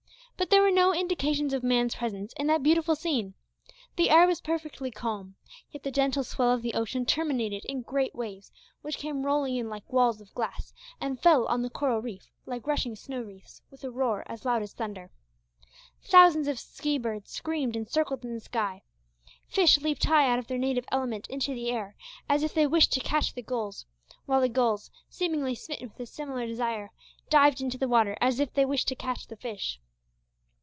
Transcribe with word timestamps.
But 0.37 0.49
there 0.49 0.63
were 0.63 0.71
no 0.71 0.91
indications 0.91 1.53
of 1.53 1.61
man's 1.61 1.93
presence 1.93 2.33
in 2.33 2.47
that 2.47 2.63
beautiful 2.63 2.95
scene. 2.95 3.35
The 3.95 4.09
air 4.09 4.25
was 4.25 4.41
perfectly 4.41 4.89
calm, 4.89 5.35
yet 5.69 5.83
the 5.83 5.91
gentle 5.91 6.23
swell 6.23 6.51
of 6.51 6.63
the 6.63 6.73
ocean 6.73 7.05
terminated 7.05 7.63
in 7.65 7.83
great 7.83 8.15
waves, 8.15 8.51
which 8.81 8.97
came 8.97 9.23
rolling 9.23 9.57
in 9.57 9.69
like 9.69 9.93
walls 9.93 10.19
of 10.19 10.33
glass, 10.33 10.73
and 10.99 11.19
fell 11.21 11.45
on 11.45 11.61
the 11.61 11.69
coral 11.69 12.01
reef 12.01 12.25
like 12.47 12.65
rushing 12.65 12.95
snow 12.95 13.21
wreaths 13.21 13.61
with 13.69 13.83
a 13.83 13.91
roar 13.91 14.23
as 14.25 14.43
loud 14.43 14.63
as 14.63 14.73
thunder. 14.73 15.11
Thousands 16.03 16.47
of 16.47 16.57
sea 16.59 16.97
birds 16.97 17.29
screamed 17.29 17.75
and 17.75 17.87
circled 17.87 18.25
in 18.25 18.33
the 18.33 18.39
sky. 18.41 18.81
Fish 19.45 19.77
leaped 19.79 20.05
high 20.05 20.27
out 20.27 20.39
of 20.39 20.47
their 20.47 20.57
native 20.57 20.85
element 20.91 21.27
into 21.29 21.53
the 21.53 21.69
air, 21.69 21.95
as 22.27 22.41
if 22.41 22.51
they 22.51 22.65
wished 22.65 22.91
to 22.93 22.99
catch 22.99 23.35
the 23.35 23.43
gulls, 23.43 23.85
while 24.25 24.41
the 24.41 24.49
gulls, 24.49 24.89
seemingly 25.07 25.53
smitten 25.53 25.89
with 25.89 25.99
a 25.99 26.07
similar 26.07 26.47
desire, 26.47 26.89
dived 27.29 27.61
into 27.61 27.77
the 27.77 27.87
water 27.87 28.17
as 28.19 28.39
if 28.39 28.51
they 28.55 28.65
wished 28.65 28.87
to 28.87 28.95
catch 28.95 29.27
the 29.27 29.37
fish. 29.37 29.79